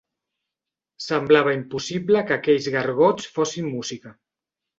[1.07, 4.17] Semblava impossible que aquells gargots fossin música.